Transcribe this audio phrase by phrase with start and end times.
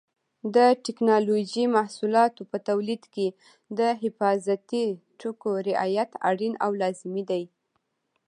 [0.55, 3.27] د ټېکنالوجۍ محصولاتو په تولید کې
[3.79, 4.85] د حفاظتي
[5.19, 7.43] ټکو رعایت اړین او لازمي دی.